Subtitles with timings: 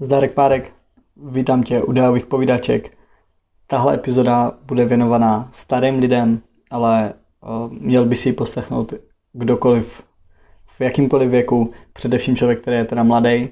[0.00, 0.72] Zdarek Párek,
[1.16, 2.96] vítám tě u Dejových povídaček.
[3.66, 6.40] Tahle epizoda bude věnovaná starým lidem,
[6.70, 8.94] ale uh, měl by si ji poslechnout
[9.32, 10.02] kdokoliv
[10.66, 13.48] v jakýmkoliv věku, především člověk, který je teda mladý,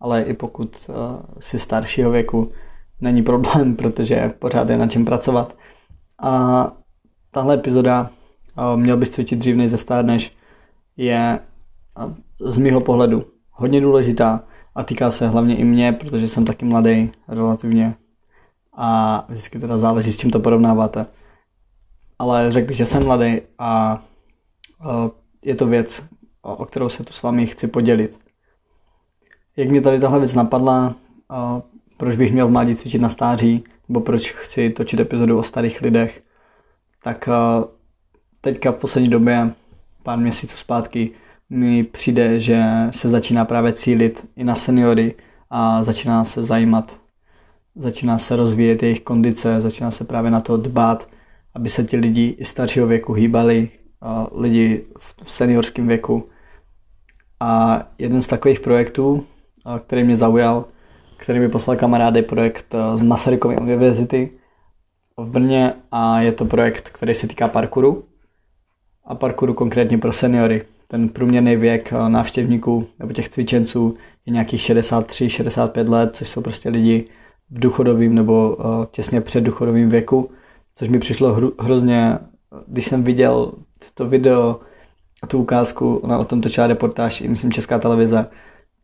[0.00, 0.94] ale i pokud uh,
[1.40, 2.52] si staršího věku,
[3.00, 5.56] není problém, protože pořád je na čem pracovat.
[6.22, 6.72] A
[7.30, 8.10] tahle epizoda,
[8.58, 10.36] uh, měl bys cvičit dřív než zestárneš,
[10.96, 11.38] je
[12.40, 14.44] z mýho pohledu hodně důležitá,
[14.76, 17.94] a týká se hlavně i mě, protože jsem taky mladý relativně
[18.72, 21.06] a vždycky teda záleží, s čím to porovnáváte.
[22.18, 24.02] Ale řekl bych, že jsem mladý a
[25.42, 26.04] je to věc,
[26.42, 28.18] o kterou se tu s vámi chci podělit.
[29.56, 30.94] Jak mě tady tahle věc napadla,
[31.96, 35.80] proč bych měl v mládí cvičit na stáří, nebo proč chci točit epizodu o starých
[35.80, 36.22] lidech,
[37.02, 37.28] tak
[38.40, 39.54] teďka v poslední době,
[40.02, 41.10] pár měsíců zpátky,
[41.50, 45.14] mi přijde, že se začíná právě cílit i na seniory
[45.50, 47.00] a začíná se zajímat,
[47.76, 51.08] začíná se rozvíjet jejich kondice, začíná se právě na to dbát,
[51.54, 53.70] aby se ti lidi i staršího věku hýbali,
[54.32, 56.28] lidi v seniorském věku.
[57.40, 59.26] A jeden z takových projektů,
[59.86, 60.64] který mě zaujal,
[61.16, 64.30] který mi poslal kamarád, je projekt z Masarykovy univerzity
[65.16, 68.04] v Brně a je to projekt, který se týká parkouru
[69.04, 74.60] a parkouru konkrétně pro seniory ten průměrný věk eh, návštěvníků nebo těch cvičenců je nějakých
[74.60, 77.08] 63-65 let, což jsou prostě lidi
[77.50, 80.30] v důchodovém nebo eh, těsně před důchodovým věku,
[80.74, 82.18] což mi přišlo hru, hrozně,
[82.66, 83.52] když jsem viděl
[83.94, 84.60] to video
[85.26, 88.26] tu ukázku, ona o tom točila reportáž, myslím Česká televize,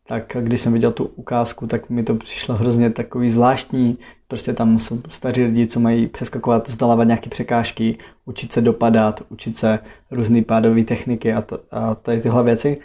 [0.07, 3.97] tak když jsem viděl tu ukázku, tak mi to přišlo hrozně takový zvláštní.
[4.27, 9.57] Prostě tam jsou staří lidi, co mají přeskakovat, zdalávat nějaké překážky, učit se dopadat, učit
[9.57, 9.79] se
[10.11, 12.77] různé pádové techniky a, t- a tady tyhle věci.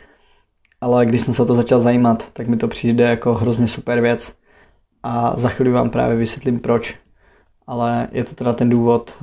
[0.81, 4.01] Ale když jsem se o to začal zajímat, tak mi to přijde jako hrozně super
[4.01, 4.35] věc
[5.03, 6.97] a za chvíli vám právě vysvětlím proč.
[7.67, 9.17] Ale je to teda ten důvod,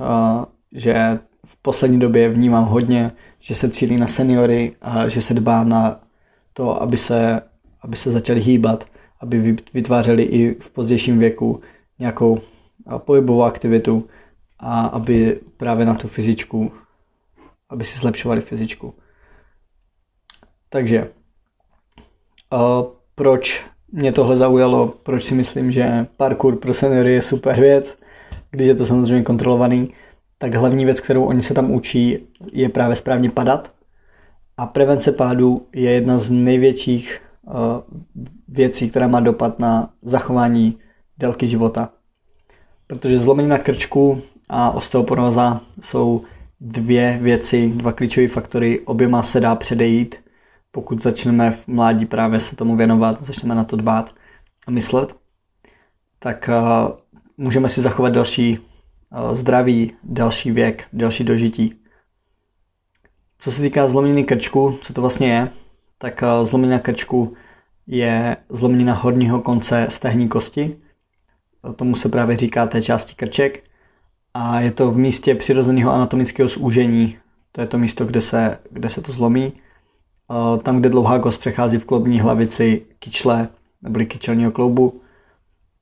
[0.72, 5.64] že v poslední době vnímám hodně, že se cílí na seniory a že se dbá
[5.64, 6.00] na
[6.52, 7.40] to, aby se
[7.86, 8.84] aby se začali hýbat,
[9.20, 11.60] aby vytvářeli i v pozdějším věku
[11.98, 12.40] nějakou
[12.98, 14.08] pohybovou aktivitu
[14.58, 16.72] a aby právě na tu fyzičku,
[17.70, 18.94] aby si zlepšovali fyzičku.
[20.68, 21.10] Takže
[23.14, 27.98] proč mě tohle zaujalo, proč si myslím, že parkour pro seniory je super věc,
[28.50, 29.94] když je to samozřejmě kontrolovaný,
[30.38, 32.18] tak hlavní věc, kterou oni se tam učí,
[32.52, 33.72] je právě správně padat.
[34.56, 37.20] A prevence pádu je jedna z největších
[38.48, 40.78] věcí, která má dopad na zachování
[41.18, 41.88] délky života.
[42.86, 46.22] Protože zlomenina krčku a osteoporóza jsou
[46.60, 50.16] dvě věci, dva klíčové faktory, oběma se dá předejít,
[50.70, 54.14] pokud začneme v mládí právě se tomu věnovat, začneme na to dbát
[54.66, 55.16] a myslet,
[56.18, 56.96] tak uh,
[57.36, 61.74] můžeme si zachovat další uh, zdraví, další věk, další dožití.
[63.38, 65.50] Co se týká zlomeniny krčku, co to vlastně je,
[65.98, 67.32] tak eh, zlomenina krčku
[67.86, 70.76] je zlomenina horního konce stehní kosti.
[71.76, 73.64] Tomu se právě říká té části krček.
[74.34, 77.18] A je to v místě přirozeného anatomického zúžení.
[77.52, 79.52] To je to místo, kde se, kde se to zlomí.
[80.30, 83.48] Eh, tam, kde dlouhá kost přechází v klobní hlavici kyčle
[83.82, 85.00] nebo kyčelního kloubu.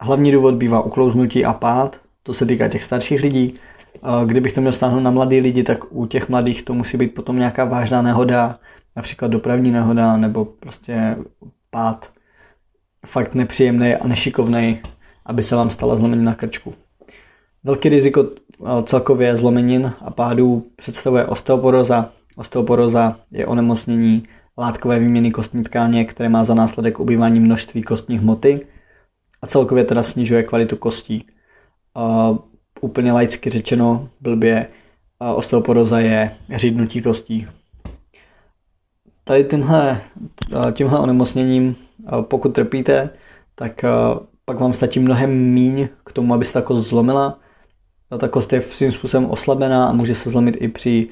[0.01, 2.01] Hlavní důvod bývá uklouznutí a pád.
[2.23, 3.55] To se týká těch starších lidí.
[3.97, 7.15] Eh, kdybych to měl stáhnout na mladý lidi, tak u těch mladých to musí být
[7.15, 8.59] potom nějaká vážná nehoda,
[8.97, 11.17] například dopravní nehoda nebo prostě
[11.71, 12.13] pád
[13.07, 14.81] fakt nepříjemný a nešikovný,
[15.27, 16.75] aby se vám stala zlomenina krčku.
[17.65, 22.11] Velký riziko eh, celkově zlomenin a pádů představuje osteoporoza.
[22.37, 24.23] Osteoporoza je onemocnění
[24.59, 28.67] látkové výměny kostní tkáně, které má za následek ubývání množství kostní hmoty
[29.43, 31.27] a celkově teda snižuje kvalitu kostí.
[31.97, 32.39] Uh,
[32.81, 34.67] úplně laicky řečeno, blbě,
[35.19, 37.47] uh, osteoporoza je řídnutí kostí
[39.25, 40.01] tady tímhle,
[40.73, 41.77] tímhle onemocněním,
[42.21, 43.11] pokud trpíte,
[43.55, 43.85] tak
[44.45, 47.39] pak vám stačí mnohem míň k tomu, abyste ta kost zlomila.
[48.19, 51.09] Ta kost je svým způsobem oslabená a může se zlomit i při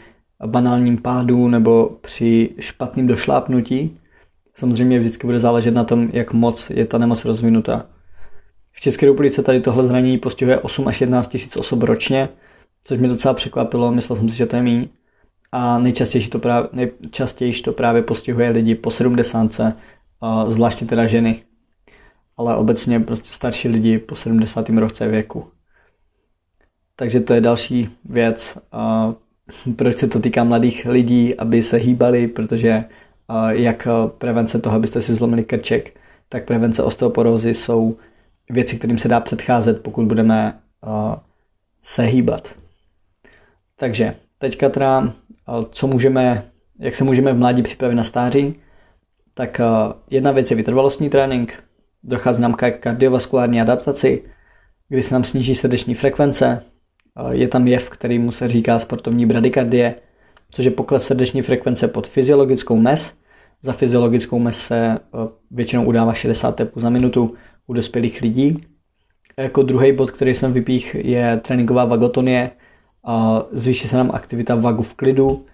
[0.46, 3.98] banálním pádu nebo při špatném došlápnutí.
[4.54, 7.86] Samozřejmě vždycky bude záležet na tom, jak moc je ta nemoc rozvinutá.
[8.72, 12.28] V České republice tady tohle zranění postihuje 8 až 11 tisíc osob ročně,
[12.84, 14.88] což mě docela překvapilo, myslel jsem si, že to je méně
[15.52, 19.76] a nejčastěji to právě, nejčastěji to právě postihuje lidi po 70,
[20.46, 21.42] zvláště teda ženy,
[22.36, 24.68] ale obecně prostě starší lidi po 70.
[24.68, 25.48] roce věku.
[26.96, 28.58] Takže to je další věc,
[29.76, 32.84] proč se to týká mladých lidí, aby se hýbali, protože
[33.48, 33.88] jak
[34.18, 37.96] prevence toho, abyste si zlomili krček, tak prevence osteoporózy jsou
[38.50, 40.60] věci, kterým se dá předcházet, pokud budeme
[41.82, 42.54] se hýbat.
[43.76, 45.12] Takže teďka teda,
[45.70, 48.54] co můžeme, jak se můžeme v mládí připravit na stáří,
[49.34, 51.62] tak uh, jedna věc je vytrvalostní trénink,
[52.02, 54.22] dochází nám k kardiovaskulární adaptaci,
[54.88, 56.64] kdy se nám sníží srdeční frekvence,
[57.20, 59.94] uh, je tam jev, který mu se říká sportovní bradykardie,
[60.50, 63.14] což je pokles srdeční frekvence pod fyziologickou mez.
[63.62, 64.98] Za fyziologickou mez se
[65.50, 67.34] většinou udává 60 tepů za minutu
[67.66, 68.56] u dospělých lidí.
[69.36, 72.50] Jako druhý bod, který jsem vypích, je tréninková vagotonie.
[73.52, 75.46] Zvýší se nám aktivita vagu v klidu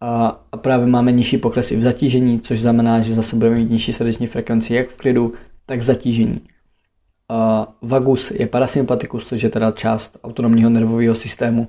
[0.00, 3.92] a právě máme nižší pokles i v zatížení, což znamená, že zase budeme mít nižší
[3.92, 5.32] srdeční frekvenci jak v klidu,
[5.66, 6.40] tak v zatížení.
[7.82, 11.68] Vagus je parasympatikus, což je teda část autonomního nervového systému,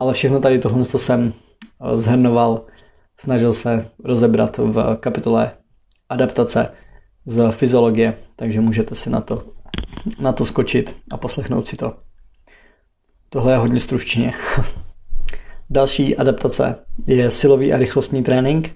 [0.00, 1.32] ale všechno tady tohle jsem
[1.94, 2.66] zhrnoval,
[3.20, 5.52] snažil se rozebrat v kapitole
[6.08, 6.68] adaptace
[7.26, 9.42] z fyziologie, takže můžete si na to,
[10.20, 11.96] na to skočit a poslechnout si to.
[13.32, 14.34] Tohle je hodně stručně.
[15.70, 16.74] Další adaptace
[17.06, 18.70] je silový a rychlostní trénink.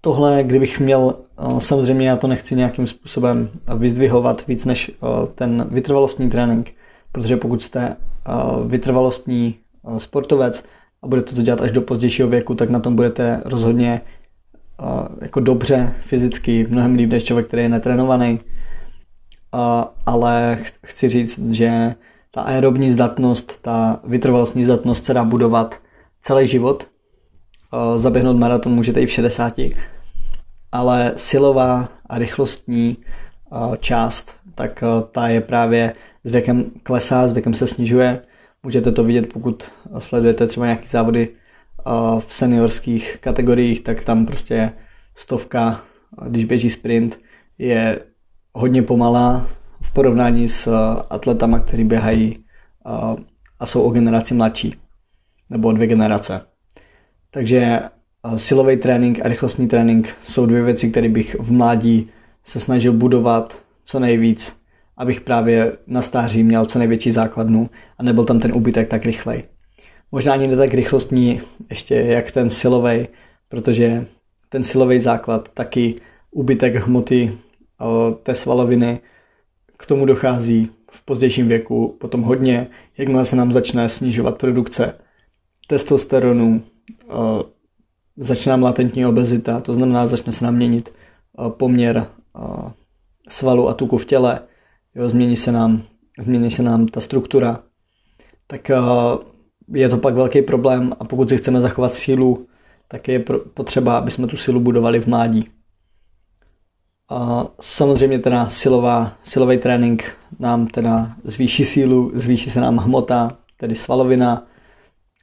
[0.00, 5.66] Tohle, kdybych měl, eh, samozřejmě já to nechci nějakým způsobem vyzdvihovat víc než eh, ten
[5.70, 6.72] vytrvalostní trénink,
[7.12, 8.32] protože pokud jste eh,
[8.66, 9.54] vytrvalostní
[9.98, 10.64] sportovec
[11.02, 14.00] a budete to dělat až do pozdějšího věku, tak na tom budete rozhodně
[15.20, 18.40] jako dobře fyzicky, mnohem líp než člověk, který je netrénovaný.
[20.06, 21.94] Ale chci říct, že
[22.36, 25.80] ta aerobní zdatnost, ta vytrvalostní zdatnost se dá budovat
[26.22, 26.88] celý život.
[27.96, 29.54] Zaběhnout maraton můžete i v 60,
[30.72, 32.96] ale silová a rychlostní
[33.80, 35.94] část, tak ta je právě
[36.24, 38.22] s věkem klesá, s věkem se snižuje.
[38.62, 41.28] Můžete to vidět, pokud sledujete třeba nějaké závody
[42.18, 44.72] v seniorských kategoriích, tak tam prostě
[45.14, 45.80] stovka,
[46.28, 47.20] když běží sprint,
[47.58, 48.00] je
[48.54, 49.46] hodně pomalá
[49.96, 50.68] porovnání s
[51.10, 52.44] atletama, kteří běhají
[53.60, 54.74] a jsou o generaci mladší,
[55.50, 56.40] nebo dvě generace.
[57.30, 57.80] Takže
[58.36, 62.10] silový trénink a rychlostní trénink jsou dvě věci, které bych v mládí
[62.44, 64.56] se snažil budovat co nejvíc,
[64.96, 69.44] abych právě na stáří měl co největší základnu a nebyl tam ten úbytek tak rychlej.
[70.12, 71.40] Možná ani ne tak rychlostní
[71.70, 73.08] ještě jak ten silový,
[73.48, 74.06] protože
[74.48, 75.94] ten silový základ taky
[76.30, 77.38] úbytek hmoty
[78.22, 79.00] té svaloviny
[79.76, 82.66] k tomu dochází v pozdějším věku potom hodně,
[82.98, 84.98] jakmile se nám začne snižovat produkce
[85.68, 86.62] testosteronu,
[88.16, 90.92] začne nám latentní obezita, to znamená, začne se nám měnit
[91.48, 92.06] poměr
[93.28, 94.40] svalu a tuku v těle,
[94.94, 95.82] jo, změní, se nám,
[96.20, 97.62] změní se nám ta struktura,
[98.46, 98.70] tak
[99.74, 102.46] je to pak velký problém a pokud si chceme zachovat sílu,
[102.88, 103.24] tak je
[103.54, 105.48] potřeba, aby jsme tu silu budovali v mládí.
[107.08, 113.76] A samozřejmě teda silová, silový trénink nám teda zvýší sílu, zvýší se nám hmota, tedy
[113.76, 114.46] svalovina,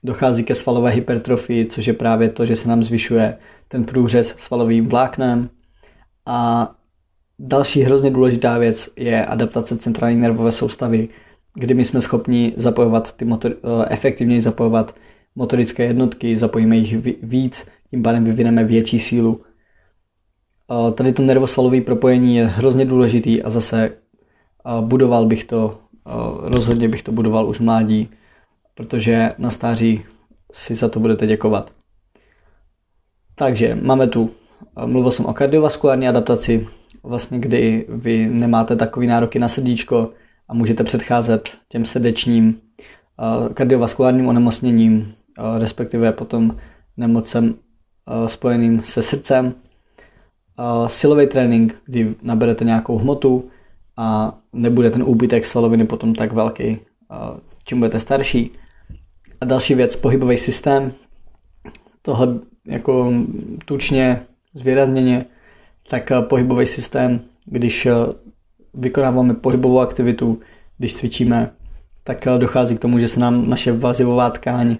[0.04, 3.38] dochází ke svalové hypertrofii, což je právě to, že se nám zvyšuje
[3.68, 5.50] ten průřez svalovým vláknem.
[6.26, 6.72] A
[7.40, 11.10] další hrozně důležitá věc je adaptace centrální nervové soustavy,
[11.54, 14.96] kdy my jsme schopni zapojovat ty motor, eh, efektivněji zapojovat
[15.36, 19.42] motorické jednotky, zapojíme jich víc, tím pádem vyvineme větší sílu.
[20.94, 23.92] Tady to nervosvalové propojení je hrozně důležitý a zase
[24.82, 25.78] budoval bych to,
[26.42, 28.10] rozhodně bych to budoval už mládí,
[28.74, 30.04] protože na stáří
[30.52, 31.72] si za to budete děkovat.
[33.36, 34.30] Takže máme tu,
[34.86, 36.68] mluvil jsem o kardiovaskulární adaptaci,
[37.04, 40.12] vlastně kdy vy nemáte takový nároky na srdíčko,
[40.48, 42.62] a můžete předcházet těm srdečním
[43.54, 45.14] kardiovaskulárním onemocněním,
[45.58, 46.58] respektive potom
[46.98, 47.56] nemocem
[48.28, 49.54] spojeným se srdcem.
[50.88, 53.50] Silový trénink, kdy naberete nějakou hmotu
[53.98, 56.80] a nebude ten úbytek svaloviny potom tak velký,
[57.64, 58.52] čím budete starší.
[59.42, 60.94] A další věc, pohybový systém.
[62.02, 63.14] Tohle jako
[63.66, 65.26] tučně, zvýrazněně,
[65.90, 67.88] tak pohybový systém, když
[68.74, 70.40] vykonáváme pohybovou aktivitu,
[70.78, 71.52] když cvičíme,
[72.04, 74.78] tak eh, dochází k tomu, že se nám naše vazivová tkáň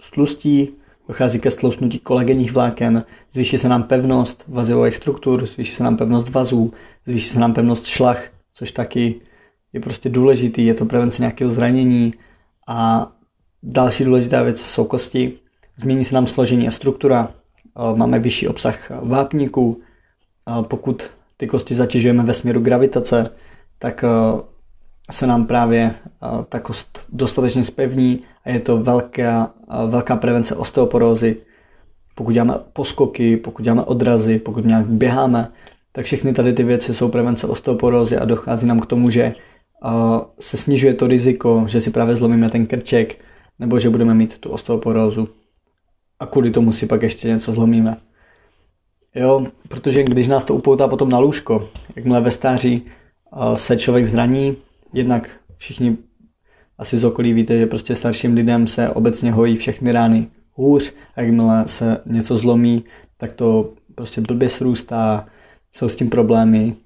[0.00, 0.68] stlustí,
[1.08, 6.28] dochází ke stlousnutí kolagenních vláken, zvýší se nám pevnost vazivových struktur, zvýší se nám pevnost
[6.28, 6.72] vazů,
[7.06, 9.14] zvýší se nám pevnost šlach, což taky
[9.72, 12.14] je prostě důležitý, je to prevence nějakého zranění.
[12.68, 13.10] A
[13.62, 15.32] další důležitá věc jsou kosti,
[15.76, 19.80] změní se nám složení a struktura, eh, máme vyšší obsah vápníků,
[20.62, 23.30] pokud ty kosti zatěžujeme ve směru gravitace,
[23.78, 24.08] tak eh,
[25.10, 30.56] se nám právě eh, ta kost dostatečně spevní a je to velká, eh, velká prevence
[30.56, 31.36] osteoporózy.
[32.14, 35.52] pokud děláme poskoky, pokud děláme odrazy, pokud nějak běháme,
[35.92, 39.34] tak všechny tady ty věci jsou prevence osteoporózy a dochází nám k tomu, že
[40.38, 43.24] se snižuje to riziko, že si právě zlomíme ten krček,
[43.58, 45.28] nebo že budeme mít tu osteoporózu
[46.20, 47.96] a kvůli tomu si pak ještě něco zlomíme.
[49.14, 52.82] Jo, protože když nás to upoutá potom na lůžko, jakmile ve stáří
[53.54, 54.56] se člověk zraní,
[54.96, 55.96] jednak všichni
[56.78, 61.20] asi z okolí víte, že prostě starším lidem se obecně hojí všechny rány hůř, a
[61.20, 62.84] jakmile se něco zlomí,
[63.16, 65.26] tak to prostě blbě srůstá,
[65.72, 66.76] jsou s tím problémy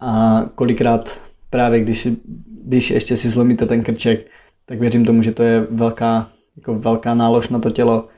[0.00, 1.20] a kolikrát
[1.50, 2.08] právě když,
[2.64, 4.26] když ještě si zlomíte ten krček,
[4.66, 8.08] tak věřím tomu, že to je velká, jako velká nálož na to tělo.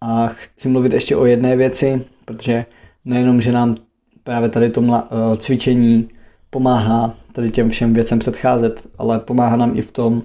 [0.00, 2.64] A chci mluvit ještě o jedné věci, protože
[3.04, 3.76] nejenom, že nám
[4.24, 6.08] právě tady to eh, cvičení
[6.50, 10.22] pomáhá tady těm všem věcem předcházet, ale pomáhá nám i v tom,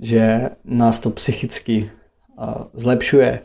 [0.00, 1.90] že nás to psychicky
[2.74, 3.40] zlepšuje,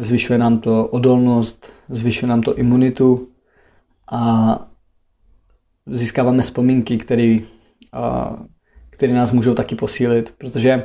[0.00, 3.28] zvyšuje nám to odolnost, zvyšuje nám to imunitu
[4.10, 4.58] a
[5.86, 7.38] získáváme vzpomínky, které
[8.90, 10.84] které nás můžou taky posílit, protože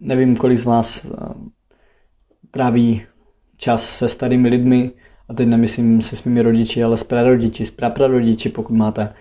[0.00, 1.06] nevím, kolik z vás
[2.50, 3.02] tráví
[3.56, 4.92] čas se starými lidmi,
[5.28, 9.14] a teď nemyslím se svými rodiči, ale s prarodiči, s praprarodiči, pokud máte,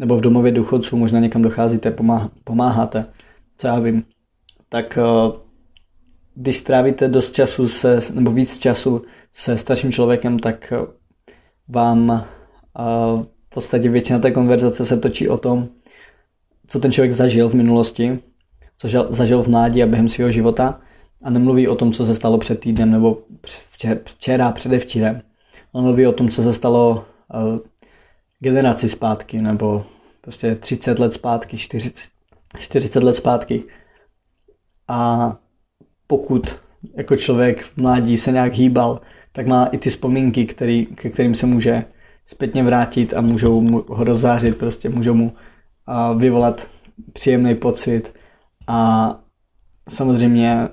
[0.00, 1.96] nebo v domově důchodců možná někam docházíte,
[2.44, 3.06] pomáháte,
[3.56, 4.04] co já vím,
[4.68, 4.98] tak
[6.34, 9.02] když strávíte dost času se, nebo víc času
[9.32, 10.72] se starším člověkem, tak
[11.68, 12.24] vám
[13.46, 15.68] v podstatě většina té konverzace se točí o tom,
[16.66, 18.18] co ten člověk zažil v minulosti,
[18.76, 20.80] co zažil v mládí a během svého života
[21.22, 23.18] a nemluví o tom, co se stalo před týdnem nebo
[24.04, 25.22] včera, předevčírem.
[25.72, 27.04] On mluví o tom, co se stalo
[28.40, 29.86] generaci zpátky nebo
[30.20, 32.08] prostě 30 let zpátky, 40,
[32.58, 33.64] 40 let zpátky.
[34.88, 35.36] A
[36.06, 36.56] pokud
[36.96, 39.00] jako člověk v mládí se nějak hýbal,
[39.32, 41.84] tak má i ty vzpomínky, který, ke kterým se může
[42.26, 45.32] zpětně vrátit a můžou mu ho rozzářit, prostě můžou mu
[46.16, 46.66] vyvolat
[47.12, 48.14] příjemný pocit
[48.66, 49.20] a
[49.88, 50.68] samozřejmě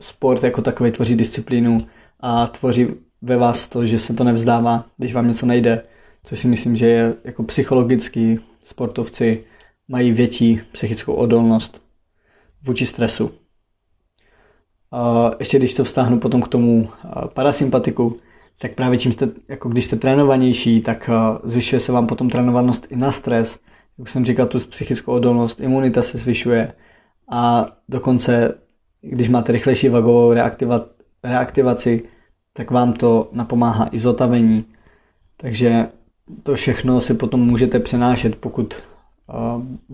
[0.00, 1.86] sport jako takový tvoří disciplínu
[2.20, 2.88] a tvoří
[3.22, 5.82] ve vás to, že se to nevzdává, když vám něco nejde,
[6.24, 9.44] což si myslím, že je jako psychologický sportovci
[9.88, 11.82] mají větší psychickou odolnost
[12.62, 13.30] vůči stresu.
[14.92, 16.88] A ještě když to vztáhnu potom k tomu
[17.34, 18.18] parasympatiku,
[18.58, 21.10] tak právě čím jste, jako když jste trénovanější, tak
[21.44, 23.58] zvyšuje se vám potom trénovanost i na stres,
[23.98, 26.72] jak jsem říkal, tu psychickou odolnost, imunita se zvyšuje
[27.30, 28.54] a dokonce,
[29.00, 30.86] když máte rychlejší vagovou reaktiva,
[31.24, 32.02] reaktivaci,
[32.52, 34.64] tak vám to napomáhá i zotavení.
[35.36, 35.88] Takže
[36.42, 38.74] to všechno si potom můžete přenášet, pokud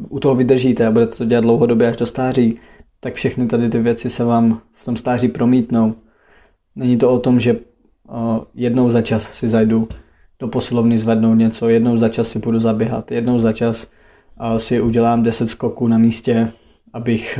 [0.08, 2.58] u toho vydržíte a budete to dělat dlouhodobě až do stáří,
[3.00, 5.94] tak všechny tady ty věci se vám v tom stáří promítnou.
[6.76, 7.56] Není to o tom, že
[8.54, 9.88] jednou za čas si zajdu
[10.38, 13.86] do posilovny zvednout něco, jednou za čas si budu zaběhat, jednou za čas
[14.56, 16.52] si udělám 10 skoků na místě,
[16.92, 17.38] abych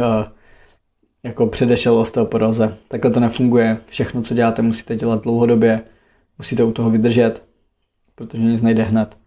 [1.23, 2.77] jako předešel osteoporóze.
[2.89, 3.79] Takhle to nefunguje.
[3.87, 5.81] Všechno, co děláte, musíte dělat dlouhodobě,
[6.39, 7.43] musíte u toho vydržet,
[8.14, 9.18] protože nic nejde hned.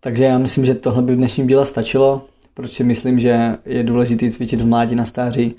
[0.00, 3.82] Takže já myslím, že tohle by v dnešním díle stačilo, proč si myslím, že je
[3.84, 5.56] důležité cvičit v mládí na stáří,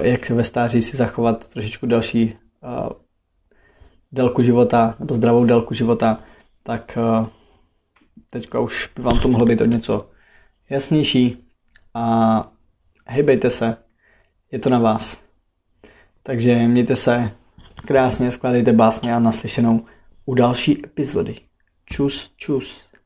[0.00, 2.36] jak ve stáří si zachovat trošičku další
[4.12, 6.20] délku života, nebo zdravou délku života,
[6.62, 6.98] tak
[8.30, 10.10] teďka už by vám to mohlo být o něco
[10.70, 11.44] jasnější
[11.94, 12.52] a
[13.06, 13.76] hejbejte se,
[14.52, 15.20] je to na vás.
[16.22, 17.30] Takže mějte se
[17.86, 19.84] krásně, skládejte básně a naslyšenou
[20.24, 21.40] u další epizody.
[21.84, 22.84] Čus, čus.